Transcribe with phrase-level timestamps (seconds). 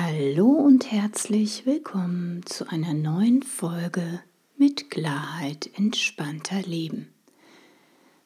[0.00, 4.22] Hallo und herzlich willkommen zu einer neuen Folge
[4.56, 7.12] mit Klarheit entspannter Leben.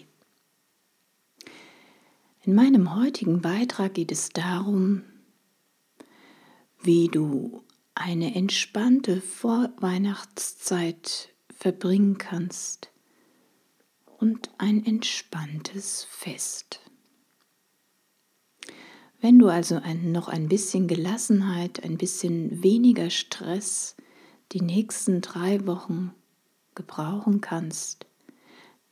[2.43, 5.03] In meinem heutigen Beitrag geht es darum,
[6.81, 7.61] wie du
[7.93, 12.89] eine entspannte Vorweihnachtszeit verbringen kannst
[14.19, 16.81] und ein entspanntes Fest.
[19.21, 23.95] Wenn du also ein, noch ein bisschen Gelassenheit, ein bisschen weniger Stress
[24.51, 26.13] die nächsten drei Wochen
[26.75, 28.05] gebrauchen kannst,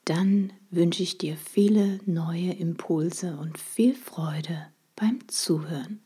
[0.06, 6.02] dann wünsche ich dir viele neue Impulse und viel Freude beim Zuhören.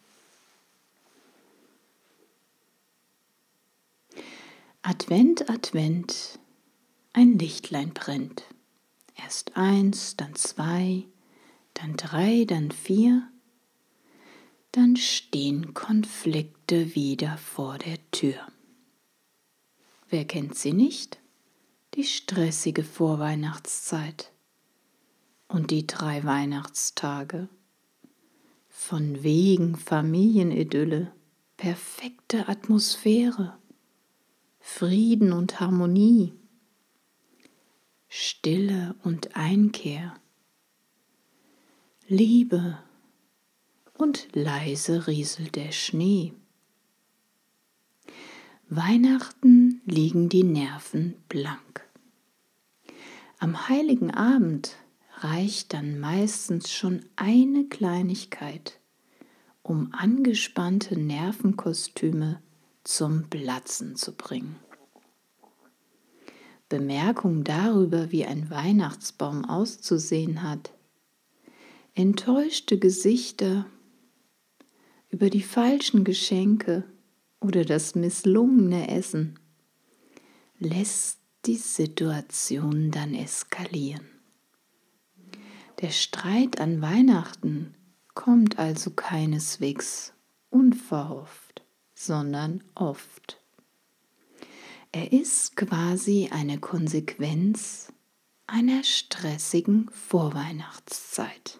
[4.81, 6.39] Advent, Advent,
[7.13, 8.43] ein Lichtlein brennt.
[9.17, 11.05] Erst eins, dann zwei,
[11.73, 13.27] dann drei, dann vier.
[14.71, 18.39] Dann stehen Konflikte wieder vor der Tür.
[20.09, 21.19] Wer kennt sie nicht?
[21.95, 24.31] Die stressige Vorweihnachtszeit
[25.47, 27.49] und die drei Weihnachtstage.
[28.69, 31.11] Von wegen Familienidylle,
[31.57, 33.57] perfekte Atmosphäre,
[34.59, 36.33] Frieden und Harmonie.
[38.19, 40.15] Stille und Einkehr,
[42.07, 42.79] Liebe
[43.93, 46.33] und leise rieselt der Schnee.
[48.69, 51.87] Weihnachten liegen die Nerven blank.
[53.37, 54.77] Am heiligen Abend
[55.19, 58.79] reicht dann meistens schon eine Kleinigkeit,
[59.61, 62.41] um angespannte Nervenkostüme
[62.83, 64.55] zum Platzen zu bringen.
[66.69, 70.73] Bemerkung darüber, wie ein Weihnachtsbaum auszusehen hat,
[71.93, 73.65] enttäuschte Gesichter
[75.09, 76.83] über die falschen Geschenke
[77.39, 79.39] oder das misslungene Essen,
[80.59, 84.07] lässt die Situation dann eskalieren.
[85.81, 87.75] Der Streit an Weihnachten
[88.13, 90.13] kommt also keineswegs
[90.49, 91.63] unverhofft,
[91.93, 93.36] sondern oft.
[94.99, 97.93] Er ist quasi eine Konsequenz
[98.47, 101.59] einer stressigen Vorweihnachtszeit.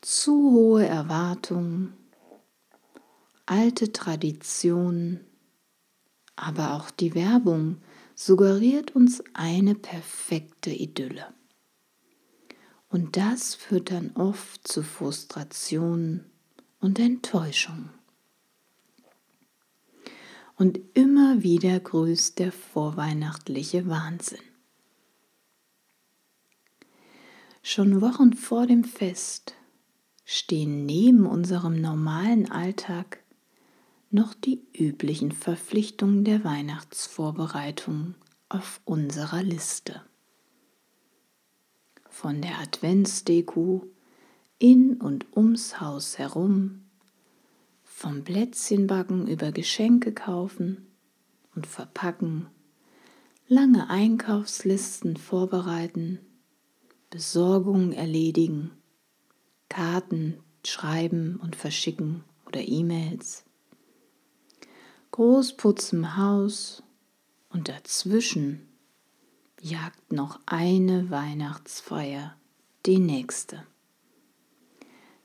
[0.00, 1.92] Zu hohe Erwartungen,
[3.44, 5.20] alte Traditionen,
[6.34, 7.82] aber auch die Werbung
[8.14, 11.26] suggeriert uns eine perfekte Idylle.
[12.88, 16.24] Und das führt dann oft zu Frustrationen
[16.80, 18.01] und Enttäuschungen
[20.62, 24.38] und immer wieder grüßt der vorweihnachtliche Wahnsinn.
[27.64, 29.56] Schon Wochen vor dem Fest
[30.24, 33.24] stehen neben unserem normalen Alltag
[34.12, 38.14] noch die üblichen Verpflichtungen der Weihnachtsvorbereitung
[38.48, 40.00] auf unserer Liste.
[42.08, 43.84] Von der Adventsdeko
[44.60, 46.81] in und ums Haus herum
[47.94, 50.86] vom Plätzchenbacken über Geschenke kaufen
[51.54, 52.48] und verpacken,
[53.46, 56.18] lange Einkaufslisten vorbereiten,
[57.10, 58.72] Besorgungen erledigen,
[59.68, 63.44] Karten schreiben und verschicken oder E-Mails,
[65.12, 66.82] Großputz im Haus
[67.50, 68.66] und dazwischen
[69.60, 72.34] jagt noch eine Weihnachtsfeier
[72.86, 73.64] die nächste.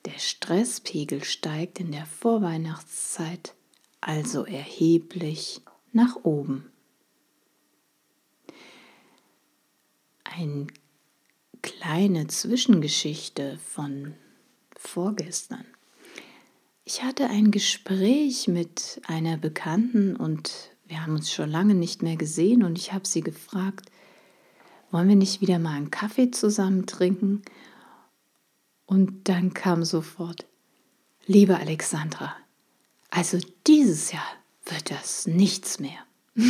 [0.05, 3.55] Der Stresspegel steigt in der Vorweihnachtszeit
[3.99, 6.71] also erheblich nach oben.
[10.23, 10.67] Eine
[11.61, 14.13] kleine Zwischengeschichte von
[14.75, 15.65] vorgestern.
[16.85, 22.15] Ich hatte ein Gespräch mit einer Bekannten und wir haben uns schon lange nicht mehr
[22.15, 23.91] gesehen und ich habe sie gefragt,
[24.89, 27.41] wollen wir nicht wieder mal einen Kaffee zusammen trinken?
[28.87, 30.47] Und dann kam sofort,
[31.27, 32.35] liebe Alexandra,
[33.11, 33.37] also
[33.67, 34.27] dieses Jahr
[34.65, 35.99] wird das nichts mehr.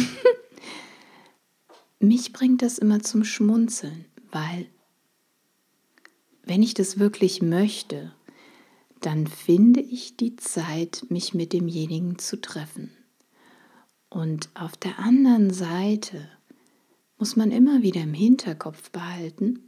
[2.00, 4.68] Mich bringt das immer zum Schmunzeln, weil
[6.44, 8.14] wenn ich das wirklich möchte,
[9.02, 12.92] dann finde ich die Zeit, mich mit demjenigen zu treffen.
[14.10, 16.30] Und auf der anderen Seite
[17.18, 19.67] muss man immer wieder im Hinterkopf behalten,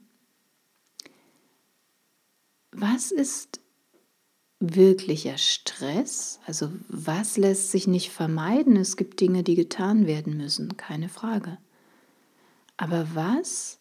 [2.82, 3.60] was ist
[4.60, 6.40] wirklicher Stress?
[6.46, 8.76] Also was lässt sich nicht vermeiden?
[8.76, 11.58] Es gibt Dinge, die getan werden müssen, keine Frage.
[12.78, 13.80] Aber was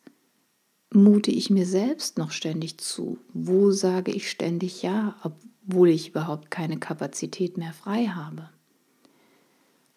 [0.93, 3.19] mute ich mir selbst noch ständig zu?
[3.33, 8.51] Wo sage ich ständig ja, obwohl ich überhaupt keine Kapazität mehr frei habe?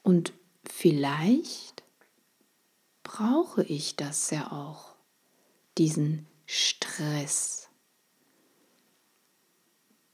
[0.04, 0.33] Und
[0.65, 1.83] vielleicht
[3.04, 4.95] brauche ich das ja auch,
[5.77, 7.61] diesen Stress,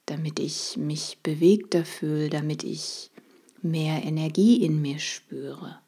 [0.08, 3.12] damit ich mich bewegter fühle, damit ich
[3.62, 5.80] mehr Energie in mir spüre.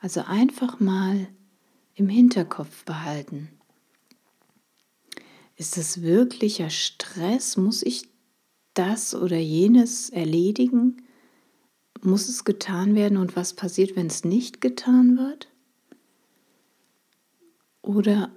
[0.00, 1.26] Also einfach mal
[1.94, 3.48] im Hinterkopf behalten.
[5.56, 7.56] Ist es wirklicher Stress?
[7.56, 8.08] Muss ich
[8.74, 11.02] das oder jenes erledigen?
[12.02, 15.48] Muss es getan werden und was passiert, wenn es nicht getan wird?
[17.80, 18.30] Oder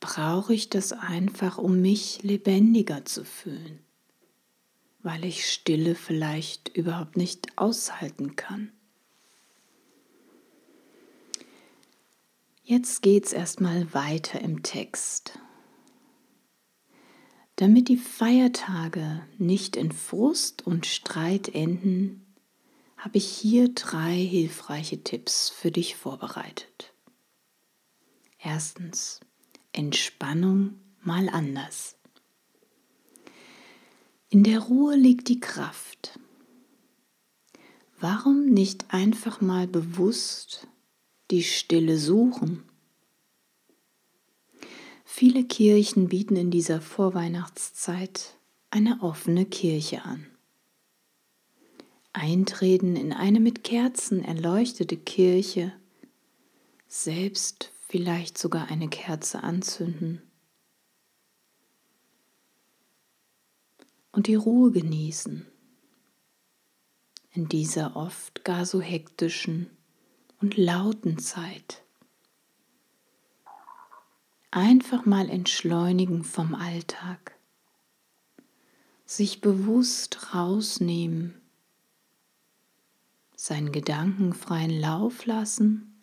[0.00, 3.80] brauche ich das einfach, um mich lebendiger zu fühlen,
[5.02, 8.72] weil ich Stille vielleicht überhaupt nicht aushalten kann?
[12.62, 15.38] Jetzt geht es erstmal weiter im Text.
[17.56, 22.34] Damit die Feiertage nicht in Frust und Streit enden,
[22.96, 26.94] habe ich hier drei hilfreiche Tipps für dich vorbereitet.
[28.38, 29.20] Erstens,
[29.72, 31.96] Entspannung mal anders.
[34.32, 36.20] In der Ruhe liegt die Kraft.
[37.98, 40.68] Warum nicht einfach mal bewusst
[41.32, 42.62] die Stille suchen.
[45.04, 48.36] Viele Kirchen bieten in dieser Vorweihnachtszeit
[48.70, 50.24] eine offene Kirche an.
[52.12, 55.72] Eintreten in eine mit Kerzen erleuchtete Kirche,
[56.86, 60.22] selbst vielleicht sogar eine Kerze anzünden
[64.12, 65.46] und die Ruhe genießen
[67.32, 69.70] in dieser oft gar so hektischen
[70.40, 71.82] und lauten Zeit.
[74.50, 77.36] Einfach mal entschleunigen vom Alltag,
[79.06, 81.40] sich bewusst rausnehmen,
[83.36, 86.02] seinen Gedanken freien Lauf lassen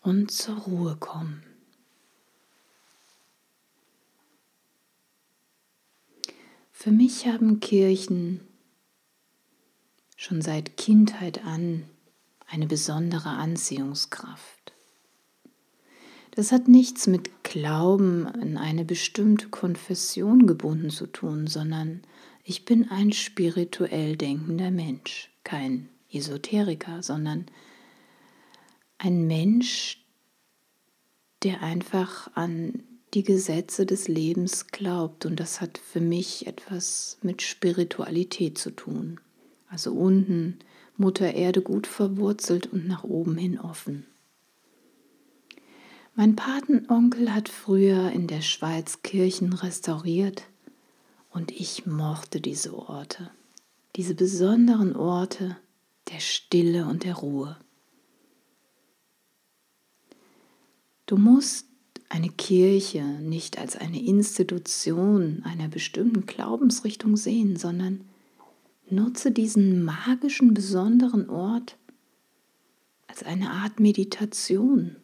[0.00, 1.47] und zur Ruhe kommen.
[6.80, 8.38] Für mich haben Kirchen
[10.16, 11.82] schon seit Kindheit an
[12.46, 14.72] eine besondere Anziehungskraft.
[16.30, 22.02] Das hat nichts mit Glauben an eine bestimmte Konfession gebunden zu tun, sondern
[22.44, 27.46] ich bin ein spirituell denkender Mensch, kein Esoteriker, sondern
[28.98, 30.06] ein Mensch,
[31.42, 35.26] der einfach an die Gesetze des Lebens glaubt.
[35.26, 39.20] Und das hat für mich etwas mit Spiritualität zu tun.
[39.68, 40.58] Also unten
[40.96, 44.06] Mutter Erde gut verwurzelt und nach oben hin offen.
[46.14, 50.42] Mein Patenonkel hat früher in der Schweiz Kirchen restauriert
[51.30, 53.30] und ich mochte diese Orte,
[53.94, 55.56] diese besonderen Orte
[56.10, 57.56] der Stille und der Ruhe.
[61.06, 61.67] Du musst
[62.08, 68.08] eine Kirche nicht als eine Institution einer bestimmten Glaubensrichtung sehen, sondern
[68.90, 71.76] Nutze diesen magischen, besonderen Ort
[73.06, 74.96] als eine Art Meditation,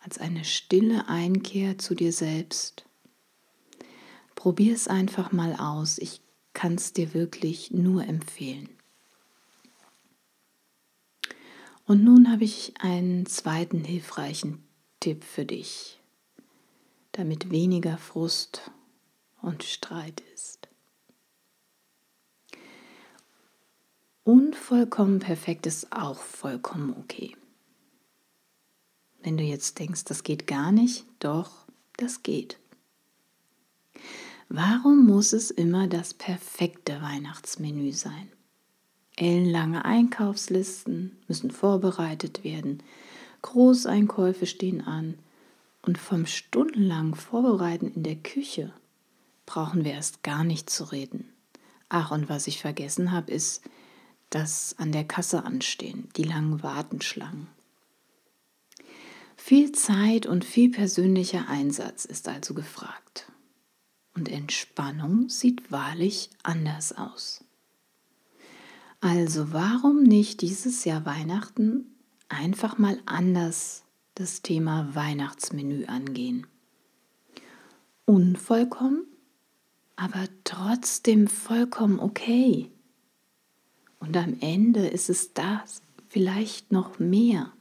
[0.00, 2.84] als eine stille Einkehr zu dir selbst.
[4.34, 5.98] Probier es einfach mal aus.
[5.98, 6.22] Ich
[6.52, 8.68] kann es dir wirklich nur empfehlen.
[11.90, 14.62] Und nun habe ich einen zweiten hilfreichen
[15.00, 15.98] Tipp für dich,
[17.10, 18.70] damit weniger Frust
[19.42, 20.68] und Streit ist.
[24.22, 27.36] Unvollkommen perfekt ist auch vollkommen okay.
[29.24, 31.66] Wenn du jetzt denkst, das geht gar nicht, doch,
[31.96, 32.60] das geht.
[34.48, 38.30] Warum muss es immer das perfekte Weihnachtsmenü sein?
[39.20, 42.82] Ellenlange Einkaufslisten müssen vorbereitet werden,
[43.42, 45.18] Großeinkäufe stehen an
[45.82, 48.72] und vom stundenlangen Vorbereiten in der Küche
[49.44, 51.30] brauchen wir erst gar nicht zu reden.
[51.90, 53.62] Ach, und was ich vergessen habe, ist
[54.30, 57.48] das an der Kasse anstehen, die langen Wartenschlangen.
[59.36, 63.30] Viel Zeit und viel persönlicher Einsatz ist also gefragt.
[64.14, 67.44] Und Entspannung sieht wahrlich anders aus.
[69.00, 71.86] Also warum nicht dieses Jahr Weihnachten
[72.28, 76.46] einfach mal anders das Thema Weihnachtsmenü angehen?
[78.04, 79.06] Unvollkommen
[80.00, 82.70] aber trotzdem vollkommen okay.
[83.98, 87.52] Und am Ende ist es das, vielleicht noch mehr.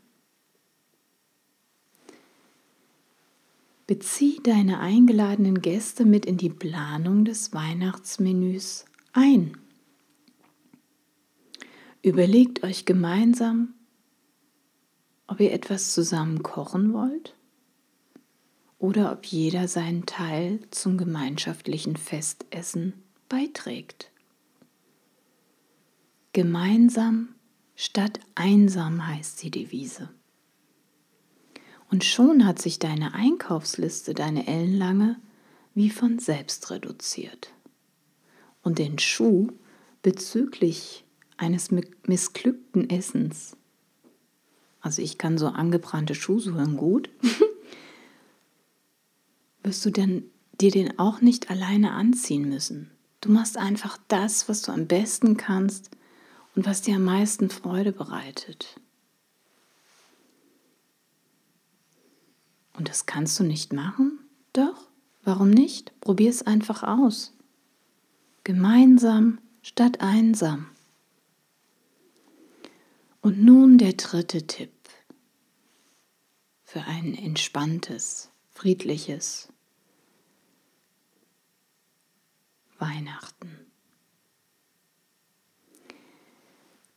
[3.87, 9.57] Bezieh deine eingeladenen Gäste mit in die Planung des Weihnachtsmenüs ein.
[12.01, 13.73] Überlegt euch gemeinsam,
[15.27, 17.35] ob ihr etwas zusammen kochen wollt
[18.77, 22.93] oder ob jeder seinen Teil zum gemeinschaftlichen Festessen
[23.27, 24.11] beiträgt.
[26.31, 27.35] Gemeinsam
[27.75, 30.09] statt einsam heißt die Devise.
[31.91, 35.19] Und schon hat sich deine Einkaufsliste, deine ellenlange,
[35.73, 37.53] wie von selbst reduziert.
[38.61, 39.47] Und den Schuh
[40.01, 41.03] bezüglich
[41.39, 41.71] eines
[42.05, 43.55] missglückten Essens,
[44.81, 47.09] also ich kann so angebrannte Schuhsohlen gut,
[49.63, 50.23] wirst du denn
[50.59, 52.91] dir den auch nicht alleine anziehen müssen.
[53.21, 55.91] Du machst einfach das, was du am besten kannst
[56.55, 58.79] und was dir am meisten Freude bereitet.
[62.73, 64.19] Und das kannst du nicht machen?
[64.53, 64.87] Doch,
[65.23, 65.91] warum nicht?
[65.99, 67.33] Probier es einfach aus.
[68.45, 70.67] Gemeinsam statt einsam.
[73.21, 74.71] Und nun der dritte Tipp
[76.63, 79.51] für ein entspanntes, friedliches
[82.77, 83.65] Weihnachten.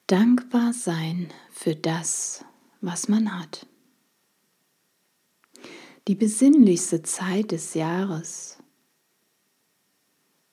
[0.07, 2.45] Dankbar sein für das,
[2.81, 3.67] was man hat.
[6.07, 8.59] Die besinnlichste Zeit des Jahres.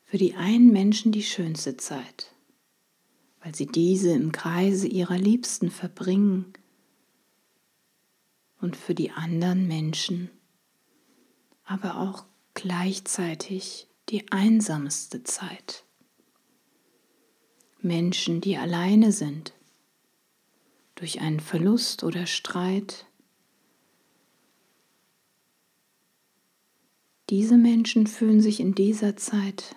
[0.05, 2.33] Für die einen Menschen die schönste Zeit,
[3.41, 6.53] weil sie diese im Kreise ihrer Liebsten verbringen
[8.59, 10.29] und für die anderen Menschen
[11.63, 15.85] aber auch gleichzeitig die einsamste Zeit.
[17.79, 19.53] Menschen, die alleine sind,
[20.95, 23.05] durch einen Verlust oder Streit,
[27.29, 29.75] Diese Menschen fühlen sich in dieser Zeit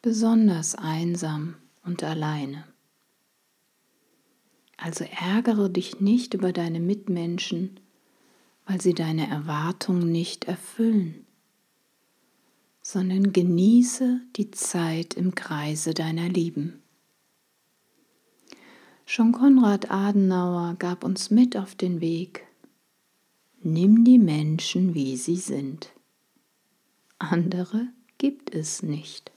[0.00, 2.64] besonders einsam und alleine.
[4.78, 7.80] Also ärgere dich nicht über deine Mitmenschen,
[8.64, 11.26] weil sie deine Erwartungen nicht erfüllen,
[12.80, 16.80] sondern genieße die Zeit im Kreise deiner Lieben.
[19.04, 22.46] Schon Konrad Adenauer gab uns mit auf den Weg,
[23.60, 25.92] nimm die Menschen, wie sie sind.
[27.18, 29.32] Andere gibt es nicht.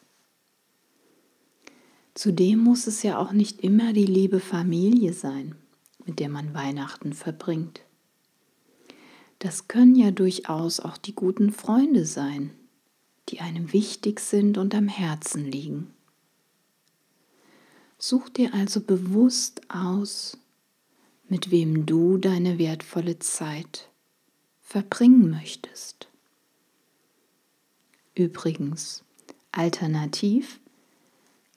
[2.14, 5.56] Zudem muss es ja auch nicht immer die liebe Familie sein,
[6.06, 7.82] mit der man Weihnachten verbringt.
[9.40, 12.52] Das können ja durchaus auch die guten Freunde sein,
[13.30, 15.94] die einem wichtig sind und am Herzen liegen.
[17.98, 20.38] Such dir also bewusst aus,
[21.28, 23.90] mit wem du deine wertvolle Zeit
[24.60, 26.10] verbringen möchtest.
[28.16, 29.04] Übrigens,
[29.52, 30.61] alternativ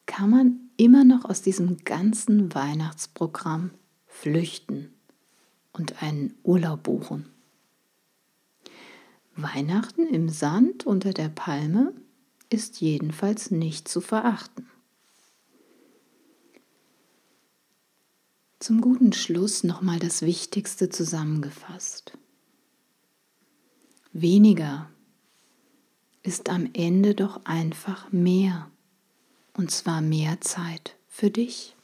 [0.07, 3.71] kann man immer noch aus diesem ganzen Weihnachtsprogramm
[4.07, 4.93] flüchten
[5.73, 7.29] und einen Urlaub buchen.
[9.37, 11.93] Weihnachten im Sand unter der Palme
[12.51, 14.69] ist jedenfalls nicht zu verachten.
[18.61, 22.17] Zum guten Schluss nochmal das Wichtigste zusammengefasst.
[24.13, 24.89] Weniger
[26.23, 28.71] ist am Ende doch einfach mehr.
[29.57, 31.75] Und zwar mehr Zeit für dich.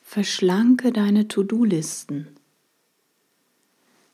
[0.00, 2.36] Verschlanke deine To-Do-Listen.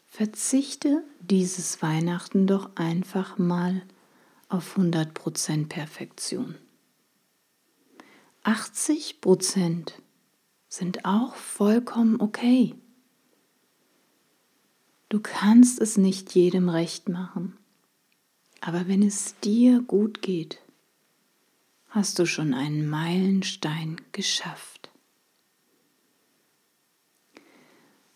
[0.07, 3.83] Verzichte dieses Weihnachten doch einfach mal
[4.49, 6.57] auf 100% Perfektion.
[8.45, 9.93] 80%
[10.69, 12.75] sind auch vollkommen okay.
[15.09, 17.57] Du kannst es nicht jedem recht machen.
[18.61, 20.61] Aber wenn es dir gut geht,
[21.91, 24.91] hast du schon einen Meilenstein geschafft.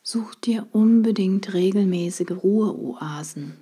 [0.03, 3.57] Such dir unbedingt regelmäßige Ruheoasen,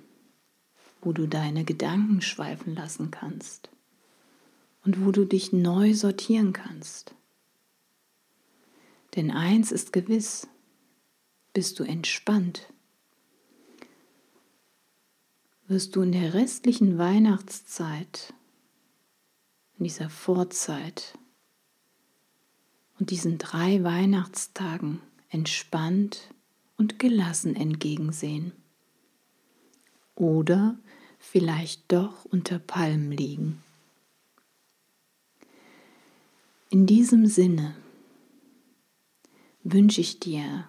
[1.01, 3.69] wo du deine Gedanken schweifen lassen kannst
[4.85, 7.15] und wo du dich neu sortieren kannst.
[9.15, 10.47] Denn eins ist gewiss,
[11.53, 12.73] bist du entspannt
[15.67, 18.33] wirst du in der restlichen Weihnachtszeit,
[19.83, 21.19] in dieser Vorzeit
[22.97, 26.29] und diesen drei Weihnachtstagen entspannt
[26.77, 28.53] und gelassen entgegensehen.
[30.15, 30.77] Oder
[31.19, 33.61] vielleicht doch unter Palmen liegen.
[36.69, 37.75] In diesem Sinne
[39.65, 40.65] wünsche ich dir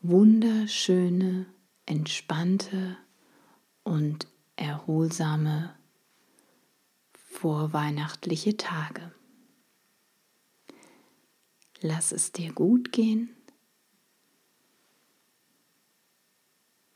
[0.00, 1.44] wunderschöne,
[1.84, 2.96] entspannte
[3.82, 5.74] und erholsame
[7.42, 9.10] vorweihnachtliche Tage.
[11.80, 13.34] Lass es dir gut gehen